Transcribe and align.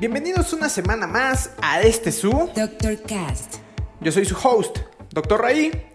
Bienvenidos 0.00 0.54
una 0.54 0.70
semana 0.70 1.06
más 1.06 1.50
a 1.60 1.82
este 1.82 2.10
su. 2.10 2.30
Dr. 2.30 3.02
Cast. 3.06 3.56
Yo 4.00 4.10
soy 4.10 4.24
su 4.24 4.34
host, 4.34 4.78
Dr. 5.10 5.38
Raí. 5.38 5.92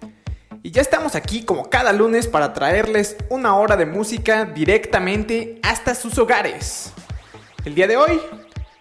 Y 0.61 0.69
ya 0.69 0.83
estamos 0.83 1.15
aquí 1.15 1.43
como 1.43 1.71
cada 1.71 1.91
lunes 1.91 2.27
para 2.27 2.53
traerles 2.53 3.17
una 3.29 3.55
hora 3.55 3.75
de 3.75 3.87
música 3.87 4.45
directamente 4.45 5.59
hasta 5.63 5.95
sus 5.95 6.19
hogares. 6.19 6.93
El 7.65 7.73
día 7.73 7.87
de 7.87 7.97
hoy 7.97 8.21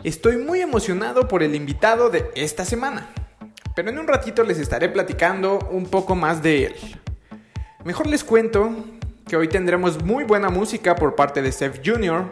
estoy 0.03 0.37
muy 0.37 0.61
emocionado 0.61 1.27
por 1.27 1.43
el 1.43 1.55
invitado 1.55 2.11
de 2.11 2.31
esta 2.35 2.67
semana. 2.67 3.09
Pero 3.75 3.89
en 3.89 3.99
un 3.99 4.07
ratito 4.07 4.45
les 4.45 4.59
estaré 4.59 4.91
platicando 4.91 5.59
un 5.71 5.87
poco 5.87 6.15
más 6.15 6.43
de 6.43 6.67
él. 6.67 6.75
Mejor 7.83 8.09
les 8.09 8.25
cuento 8.25 8.77
que 9.27 9.37
hoy 9.37 9.49
tendremos 9.49 10.05
muy 10.05 10.25
buena 10.25 10.51
música 10.51 10.95
por 10.95 11.15
parte 11.17 11.41
de 11.41 11.51
Seth 11.51 11.81
Jr., 11.83 12.31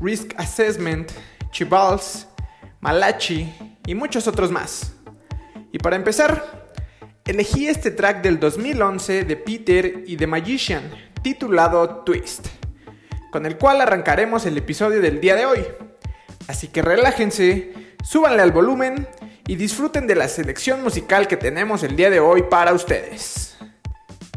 Risk 0.00 0.34
Assessment, 0.36 1.12
Chivals, 1.56 2.26
Malachi 2.80 3.50
y 3.86 3.94
muchos 3.94 4.28
otros 4.28 4.52
más. 4.52 4.92
Y 5.72 5.78
para 5.78 5.96
empezar, 5.96 6.68
elegí 7.24 7.66
este 7.66 7.90
track 7.90 8.20
del 8.22 8.38
2011 8.38 9.24
de 9.24 9.36
Peter 9.38 10.04
y 10.06 10.18
The 10.18 10.26
Magician, 10.26 10.82
titulado 11.22 12.02
Twist, 12.04 12.48
con 13.32 13.46
el 13.46 13.56
cual 13.56 13.80
arrancaremos 13.80 14.44
el 14.44 14.58
episodio 14.58 15.00
del 15.00 15.18
día 15.18 15.34
de 15.34 15.46
hoy. 15.46 15.66
Así 16.46 16.68
que 16.68 16.82
relájense, 16.82 17.72
súbanle 18.04 18.42
al 18.42 18.52
volumen 18.52 19.08
y 19.46 19.56
disfruten 19.56 20.06
de 20.06 20.14
la 20.14 20.28
selección 20.28 20.82
musical 20.82 21.26
que 21.26 21.38
tenemos 21.38 21.82
el 21.84 21.96
día 21.96 22.10
de 22.10 22.20
hoy 22.20 22.42
para 22.50 22.74
ustedes. 22.74 23.56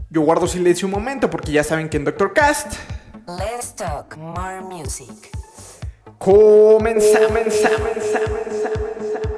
Yo 0.10 0.22
guardo 0.22 0.48
silencio 0.48 0.88
un 0.88 0.94
momento 0.94 1.30
porque 1.30 1.52
ya 1.52 1.66
saben 1.66 1.90
que 1.90 1.98
en 1.98 2.06
Doctor 2.06 2.32
Cast 2.34 2.76
Let's 3.28 3.76
talk 3.76 4.16
more 4.18 4.62
music. 4.62 5.30
Comenzamos. 6.20 7.28
comenzamos, 7.30 7.90
comenzamos. 7.94 9.29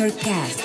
Masterclass. 0.00 0.59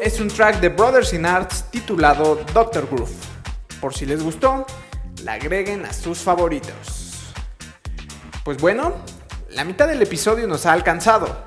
Es 0.00 0.18
un 0.18 0.26
track 0.26 0.58
de 0.58 0.70
Brothers 0.70 1.12
in 1.12 1.24
Arts 1.24 1.66
titulado 1.70 2.44
Doctor 2.52 2.88
Groove. 2.90 3.14
Por 3.80 3.94
si 3.94 4.04
les 4.04 4.20
gustó, 4.20 4.66
la 5.22 5.34
agreguen 5.34 5.84
a 5.84 5.92
sus 5.92 6.18
favoritos. 6.18 7.32
Pues 8.44 8.58
bueno, 8.58 8.94
la 9.50 9.62
mitad 9.62 9.86
del 9.86 10.02
episodio 10.02 10.48
nos 10.48 10.66
ha 10.66 10.72
alcanzado 10.72 11.46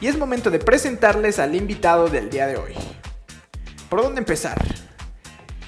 y 0.00 0.06
es 0.06 0.16
momento 0.16 0.48
de 0.48 0.60
presentarles 0.60 1.40
al 1.40 1.56
invitado 1.56 2.08
del 2.08 2.30
día 2.30 2.46
de 2.46 2.56
hoy. 2.56 2.74
¿Por 3.90 4.02
dónde 4.02 4.20
empezar? 4.20 4.56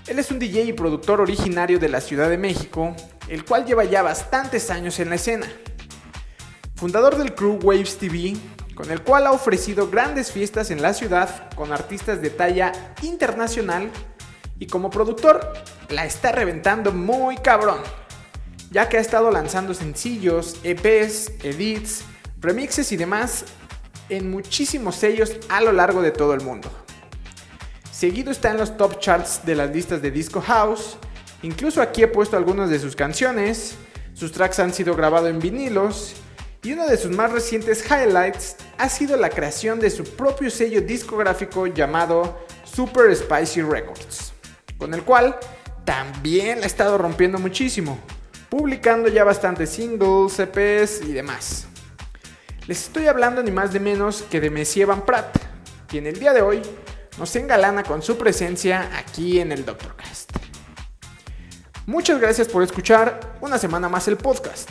Él 0.06 0.20
es 0.20 0.30
un 0.30 0.38
DJ 0.38 0.66
y 0.66 0.72
productor 0.72 1.20
originario 1.20 1.80
de 1.80 1.88
la 1.88 2.00
Ciudad 2.00 2.30
de 2.30 2.38
México, 2.38 2.94
el 3.26 3.44
cual 3.44 3.66
lleva 3.66 3.82
ya 3.82 4.02
bastantes 4.02 4.70
años 4.70 5.00
en 5.00 5.08
la 5.08 5.16
escena. 5.16 5.48
Fundador 6.76 7.16
del 7.16 7.34
crew 7.34 7.58
Waves 7.60 7.98
TV, 7.98 8.36
con 8.76 8.92
el 8.92 9.02
cual 9.02 9.26
ha 9.26 9.32
ofrecido 9.32 9.90
grandes 9.90 10.30
fiestas 10.30 10.70
en 10.70 10.80
la 10.80 10.94
ciudad 10.94 11.35
con 11.56 11.72
artistas 11.72 12.22
de 12.22 12.30
talla 12.30 12.72
internacional 13.02 13.90
y 14.58 14.66
como 14.66 14.90
productor 14.90 15.54
la 15.88 16.04
está 16.04 16.30
reventando 16.30 16.92
muy 16.92 17.36
cabrón, 17.38 17.80
ya 18.70 18.88
que 18.88 18.98
ha 18.98 19.00
estado 19.00 19.30
lanzando 19.30 19.74
sencillos, 19.74 20.56
EPs, 20.62 21.32
edits, 21.42 22.04
remixes 22.40 22.92
y 22.92 22.96
demás 22.96 23.44
en 24.08 24.30
muchísimos 24.30 24.94
sellos 24.94 25.32
a 25.48 25.60
lo 25.60 25.72
largo 25.72 26.02
de 26.02 26.12
todo 26.12 26.34
el 26.34 26.42
mundo. 26.42 26.70
Seguido 27.90 28.30
está 28.30 28.50
en 28.50 28.58
los 28.58 28.76
top 28.76 29.00
charts 29.00 29.40
de 29.44 29.56
las 29.56 29.70
listas 29.70 30.02
de 30.02 30.10
Disco 30.10 30.40
House, 30.40 30.98
incluso 31.42 31.82
aquí 31.82 32.02
he 32.02 32.08
puesto 32.08 32.36
algunas 32.36 32.70
de 32.70 32.78
sus 32.78 32.94
canciones, 32.94 33.76
sus 34.16 34.32
tracks 34.32 34.58
han 34.60 34.72
sido 34.72 34.96
grabados 34.96 35.28
en 35.28 35.40
vinilos. 35.40 36.14
Y 36.62 36.72
uno 36.72 36.86
de 36.88 36.96
sus 36.96 37.10
más 37.10 37.30
recientes 37.30 37.84
highlights 37.84 38.56
ha 38.78 38.88
sido 38.88 39.16
la 39.16 39.30
creación 39.30 39.80
de 39.80 39.90
su 39.90 40.04
propio 40.04 40.50
sello 40.50 40.80
discográfico 40.80 41.66
llamado 41.66 42.44
Super 42.64 43.14
Spicy 43.14 43.62
Records, 43.62 44.32
con 44.78 44.94
el 44.94 45.02
cual 45.02 45.36
también 45.84 46.58
la 46.58 46.64
ha 46.64 46.66
estado 46.66 46.98
rompiendo 46.98 47.38
muchísimo, 47.38 47.98
publicando 48.50 49.08
ya 49.08 49.24
bastantes 49.24 49.70
singles, 49.70 50.38
EPs 50.38 51.02
y 51.02 51.12
demás. 51.12 51.66
Les 52.66 52.82
estoy 52.82 53.06
hablando 53.06 53.42
ni 53.42 53.50
más 53.50 53.72
ni 53.72 53.78
menos 53.78 54.22
que 54.22 54.40
de 54.40 54.50
Messier 54.50 54.86
Van 54.86 55.04
Pratt, 55.04 55.36
quien 55.86 56.06
el 56.06 56.18
día 56.18 56.32
de 56.32 56.42
hoy 56.42 56.62
nos 57.18 57.34
engalana 57.36 57.82
con 57.82 58.02
su 58.02 58.18
presencia 58.18 58.90
aquí 58.98 59.40
en 59.40 59.52
el 59.52 59.64
Doctorcast. 59.64 60.32
Muchas 61.86 62.20
gracias 62.20 62.48
por 62.48 62.64
escuchar 62.64 63.36
una 63.40 63.58
semana 63.58 63.88
más 63.88 64.08
el 64.08 64.16
podcast. 64.16 64.68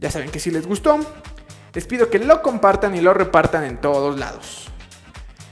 Ya 0.00 0.10
saben 0.10 0.30
que 0.30 0.40
si 0.40 0.50
les 0.50 0.66
gustó, 0.66 0.98
les 1.74 1.86
pido 1.86 2.10
que 2.10 2.18
lo 2.18 2.42
compartan 2.42 2.94
y 2.94 3.00
lo 3.00 3.14
repartan 3.14 3.64
en 3.64 3.78
todos 3.78 4.18
lados. 4.18 4.68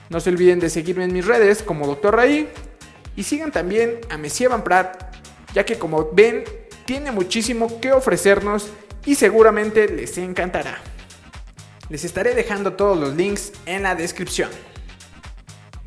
No 0.08 0.20
se 0.20 0.30
olviden 0.30 0.60
de 0.60 0.70
seguirme 0.70 1.04
en 1.04 1.12
mis 1.12 1.26
redes 1.26 1.62
como 1.62 1.86
Dr. 1.86 2.14
Raí 2.14 2.48
y 3.16 3.22
sigan 3.22 3.50
también 3.50 4.00
a 4.10 4.16
Messier 4.16 4.50
Van 4.50 4.62
Pratt, 4.62 5.14
ya 5.52 5.64
que 5.64 5.78
como 5.78 6.10
ven, 6.12 6.44
tiene 6.84 7.10
muchísimo 7.10 7.80
que 7.80 7.92
ofrecernos 7.92 8.68
y 9.04 9.14
seguramente 9.14 9.88
les 9.88 10.16
encantará. 10.18 10.78
Les 11.88 12.04
estaré 12.04 12.34
dejando 12.34 12.74
todos 12.74 12.98
los 12.98 13.14
links 13.14 13.52
en 13.64 13.82
la 13.82 13.94
descripción. 13.94 14.50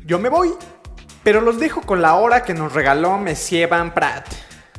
Yo 0.04 0.18
me 0.18 0.28
voy, 0.28 0.52
pero 1.22 1.40
los 1.40 1.58
dejo 1.58 1.82
con 1.82 2.02
la 2.02 2.14
hora 2.14 2.42
que 2.42 2.54
nos 2.54 2.72
regaló 2.72 3.18
Messier 3.18 3.68
Van 3.68 3.92
Pratt. 3.92 4.26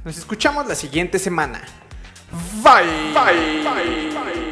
Nos 0.03 0.17
escuchamos 0.17 0.67
la 0.67 0.75
siguiente 0.75 1.19
semana. 1.19 1.61
Bye. 2.63 4.50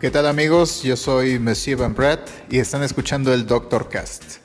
¿Qué 0.00 0.10
tal 0.10 0.26
amigos? 0.26 0.82
Yo 0.82 0.96
soy 0.96 1.38
Monsieur 1.38 1.76
Van 1.76 1.92
Pratt 1.92 2.26
y 2.48 2.58
están 2.58 2.82
escuchando 2.82 3.34
el 3.34 3.46
Doctor 3.46 3.90
Cast. 3.90 4.38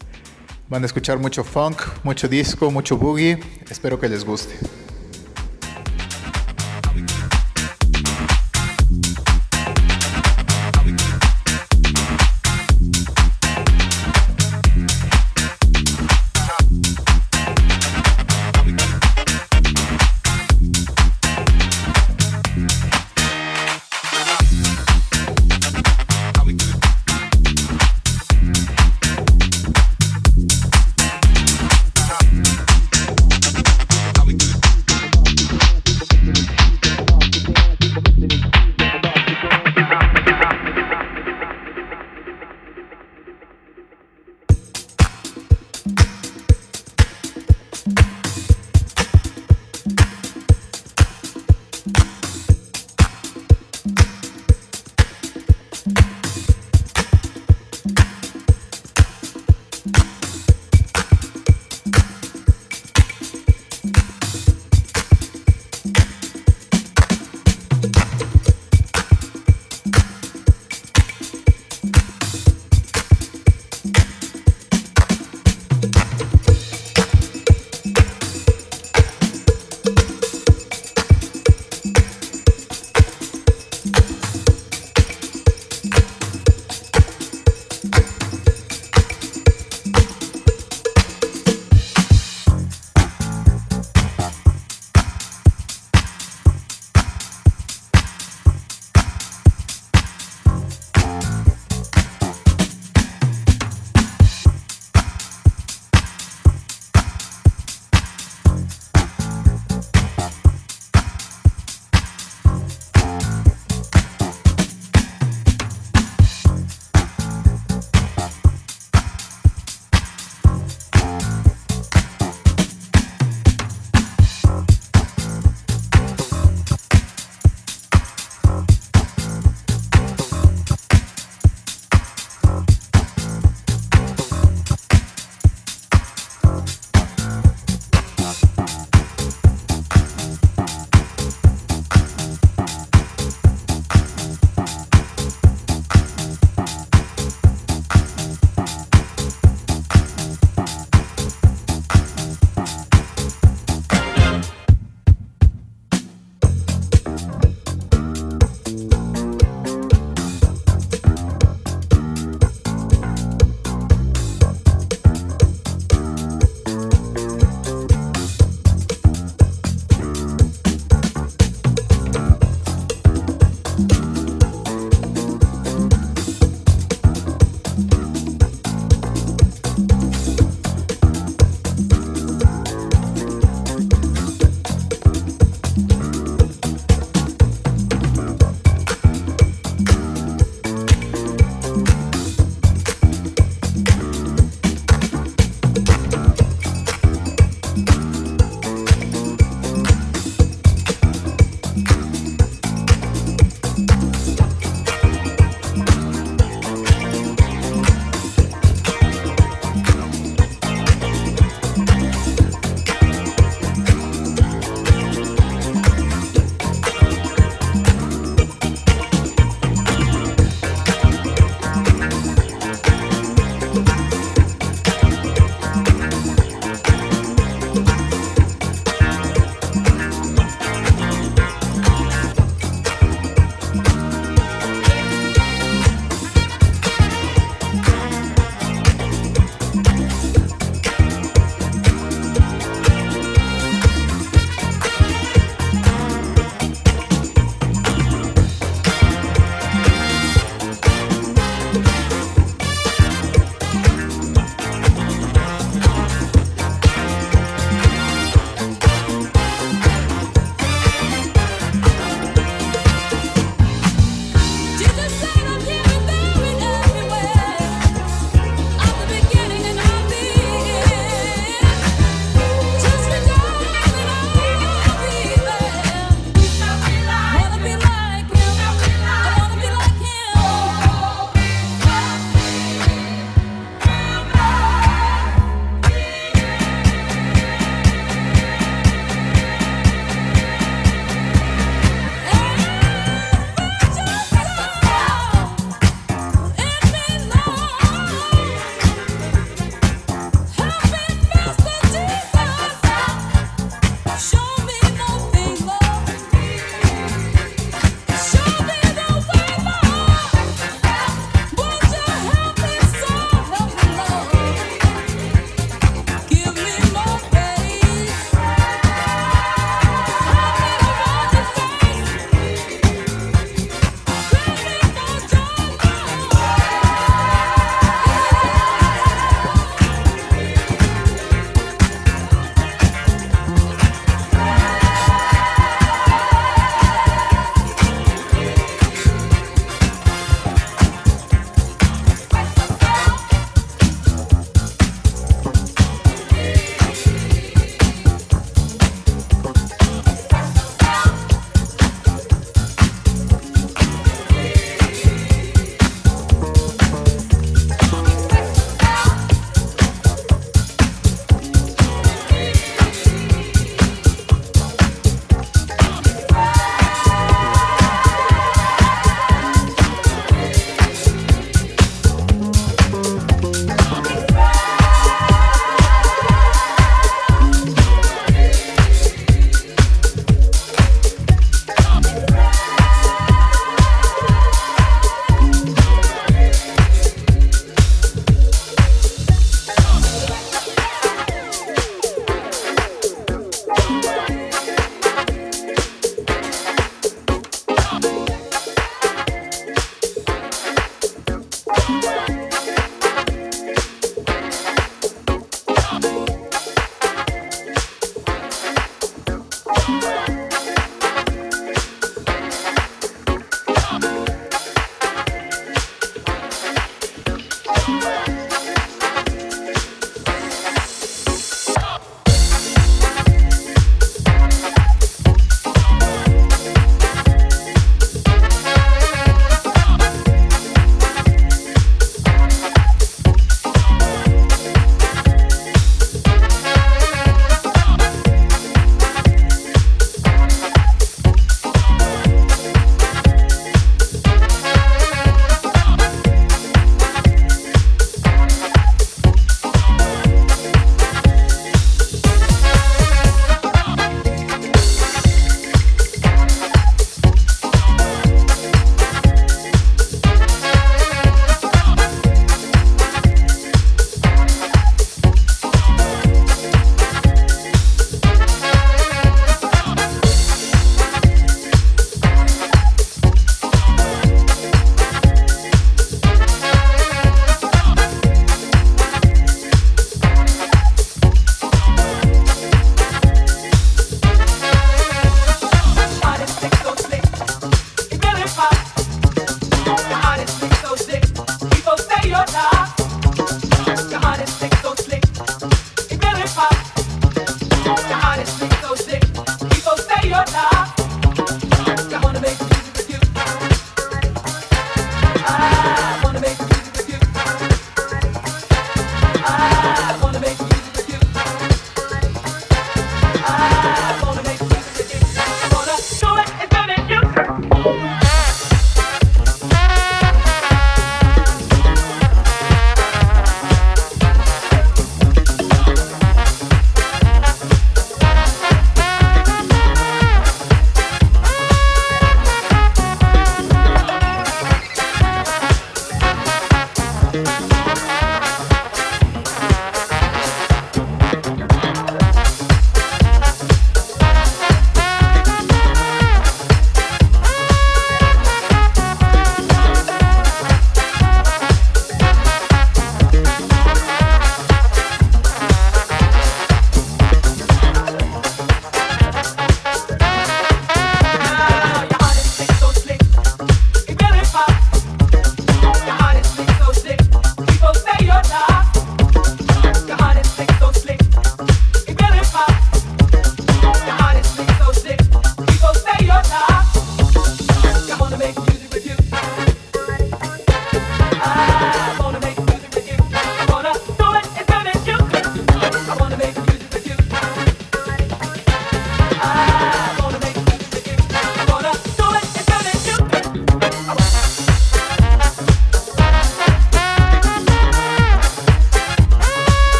Van 0.67 0.83
a 0.83 0.85
escuchar 0.85 1.17
mucho 1.17 1.45
funk, 1.45 1.81
mucho 2.03 2.27
disco, 2.27 2.69
mucho 2.71 2.97
boogie. 2.97 3.39
Espero 3.69 3.97
que 3.97 4.09
les 4.09 4.25
guste. 4.25 4.53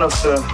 One 0.00 0.10
of 0.10 0.22
the 0.22 0.49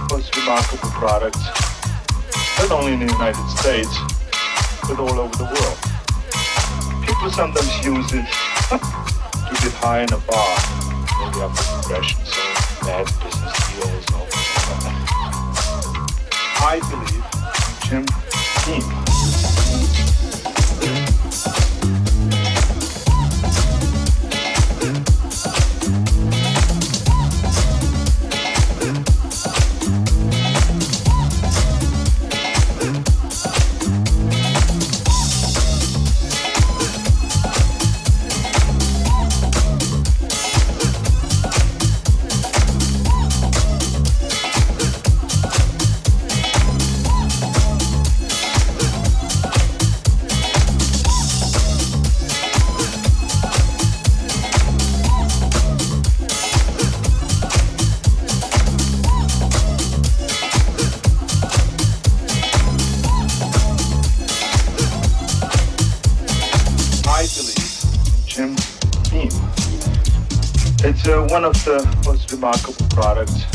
most 72.17 72.31
remarkable 72.31 72.87
products, 72.89 73.45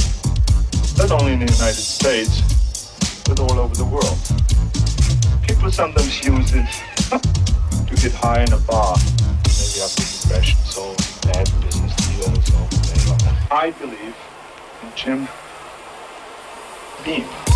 not 0.97 1.11
only 1.11 1.33
in 1.33 1.41
the 1.41 1.53
United 1.53 1.83
States, 1.99 2.43
but 3.25 3.41
all 3.41 3.59
over 3.59 3.75
the 3.75 3.85
world. 3.85 4.19
People 5.43 5.71
sometimes 5.73 6.25
use 6.25 6.53
it 6.55 6.67
to 7.89 7.95
get 7.97 8.13
high 8.13 8.43
in 8.43 8.53
a 8.53 8.59
bar, 8.59 8.97
maybe 9.59 9.83
after 9.83 10.05
depression, 10.05 10.59
so 10.65 10.95
bad 11.23 11.51
business 11.61 11.95
deals 12.07 12.51
or 12.51 12.65
whatever. 12.71 13.39
I 13.51 13.71
believe 13.73 14.15
in 14.83 14.93
Jim 14.95 15.29
Beam. 17.05 17.52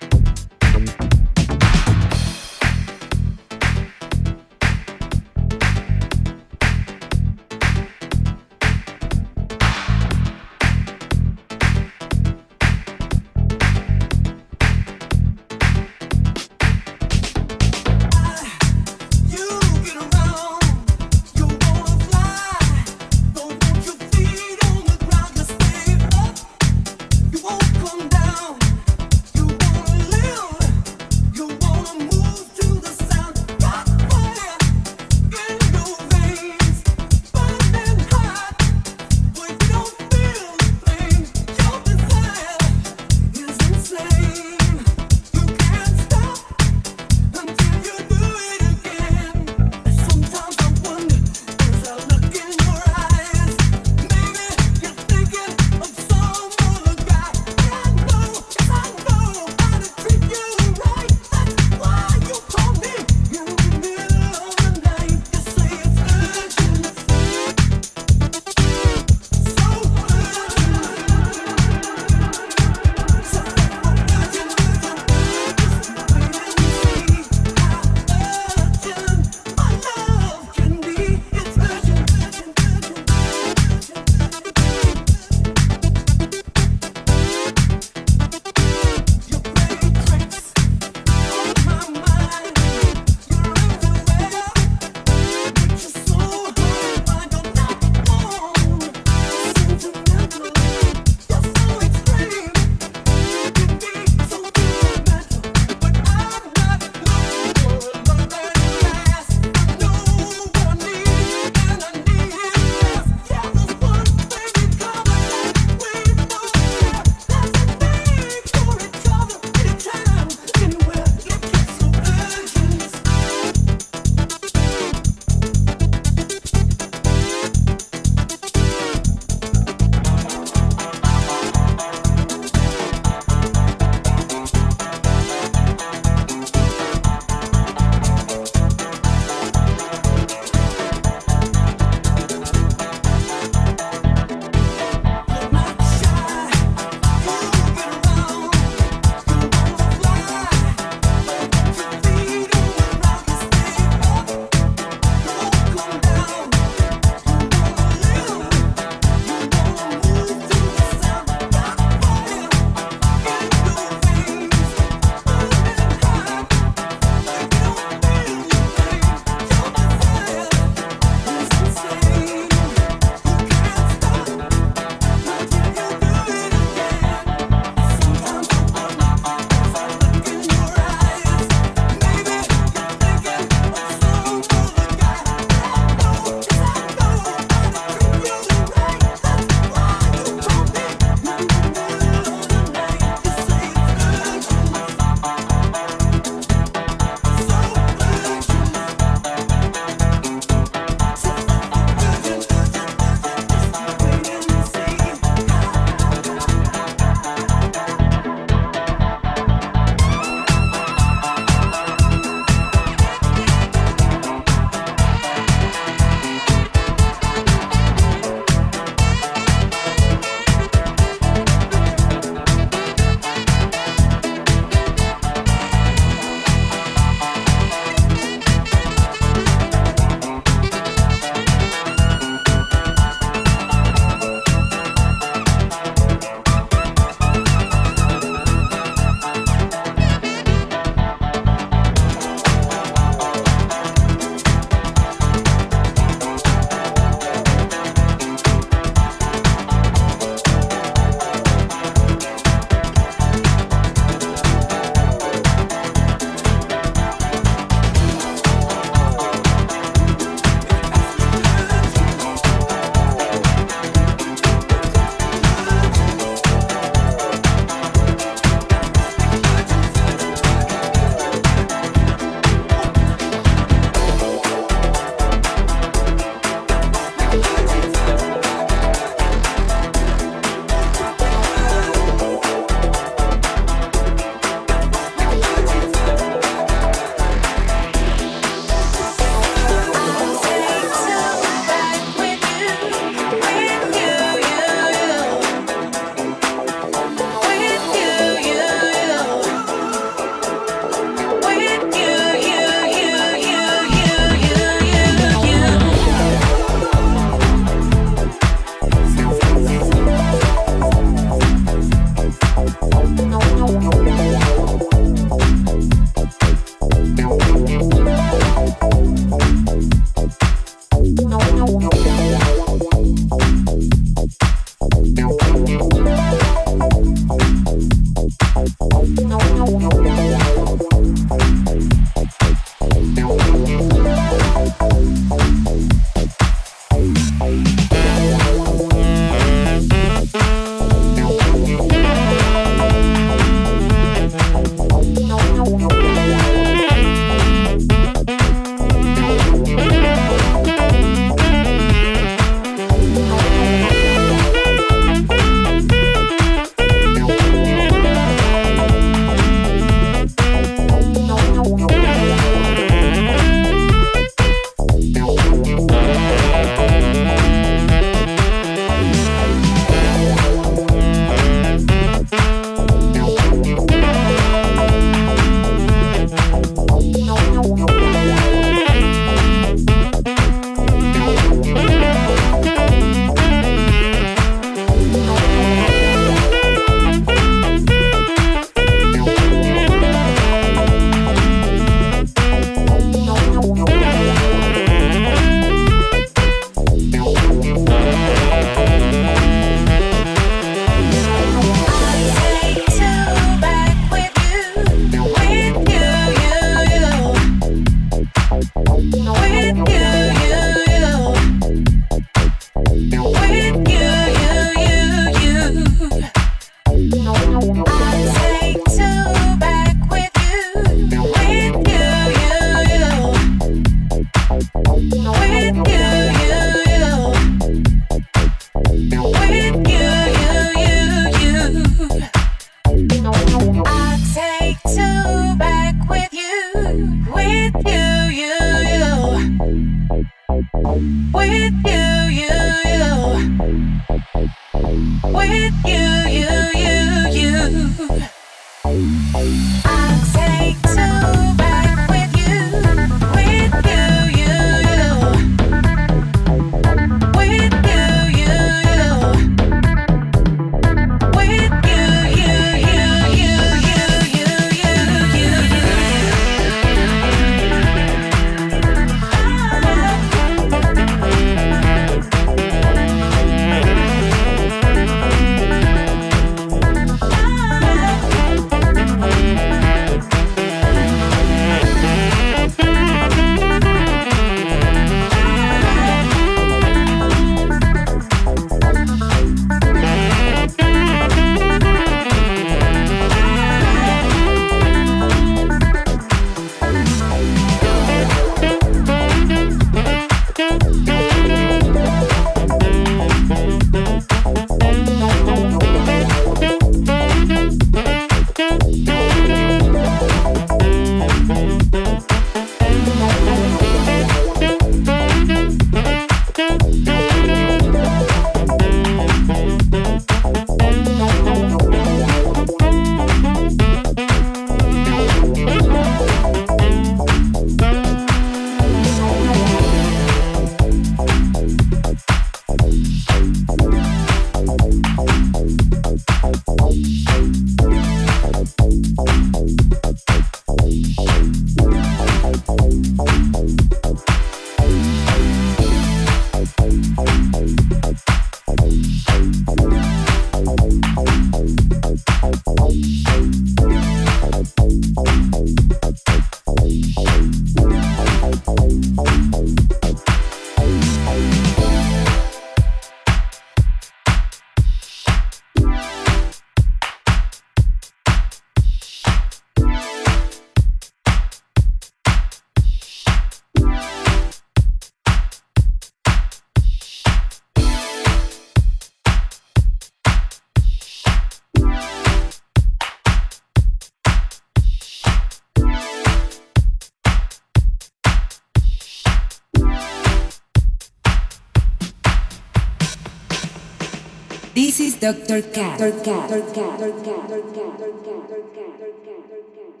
Dr. 595.21 595.61
Cat. 595.61 595.99
Dr. 595.99 596.23
Cat. 596.23 596.49
Dr. 596.49 596.73
Cat. 596.73 596.97
Dr. 596.97 597.13
Cat. 597.21 597.47
Dr. 597.47 597.61
Cat. 597.77 597.99
Dr. 598.01 598.65
Cat. 598.73 598.97
Dr. 598.97 599.61
Cat. 599.75 600.00